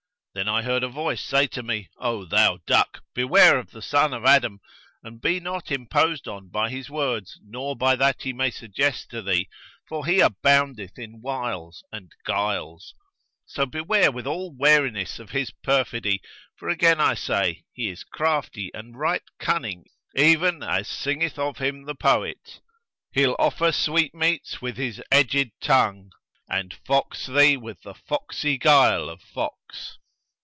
Then 0.33 0.47
I 0.47 0.61
heard 0.61 0.81
a 0.81 0.87
voice 0.87 1.21
say 1.21 1.47
to 1.47 1.61
me, 1.61 1.89
'O 1.97 2.23
thou 2.23 2.59
duck, 2.65 3.03
beware 3.13 3.57
of 3.59 3.71
the 3.71 3.81
son 3.81 4.13
of 4.13 4.23
Adam 4.23 4.61
and 5.03 5.19
be 5.19 5.41
not 5.41 5.73
imposed 5.73 6.25
on 6.25 6.47
by 6.47 6.69
his 6.69 6.89
words 6.89 7.37
nor 7.43 7.75
by 7.75 7.97
that 7.97 8.21
he 8.21 8.31
may 8.31 8.49
suggest 8.49 9.09
to 9.09 9.21
thee; 9.21 9.49
for 9.89 10.05
he 10.05 10.21
aboundeth 10.21 10.97
in 10.97 11.19
wiles 11.19 11.83
and 11.91 12.13
guiles; 12.23 12.95
so 13.45 13.65
beware 13.65 14.09
with 14.09 14.25
all 14.25 14.55
wariness 14.57 15.19
of 15.19 15.31
his 15.31 15.51
perfidy, 15.63 16.21
for 16.55 16.69
again 16.69 17.01
I 17.01 17.13
say, 17.15 17.65
he 17.73 17.89
is 17.89 18.05
crafty 18.05 18.71
and 18.73 18.97
right 18.97 19.23
cunning 19.37 19.83
even 20.15 20.63
as 20.63 20.87
singeth 20.87 21.37
of 21.37 21.57
him 21.57 21.83
the 21.83 21.93
poet, 21.93 22.61
He'll 23.11 23.35
offer 23.37 23.73
sweetmeats 23.73 24.61
with 24.61 24.77
his 24.77 25.01
edgčd 25.11 25.51
tongue, 25.59 26.11
* 26.31 26.39
And 26.49 26.73
fox 26.85 27.25
thee 27.25 27.57
with 27.57 27.81
the 27.81 27.93
foxy 27.95 28.57
guile 28.57 29.09
of 29.09 29.21
fox. 29.21 29.97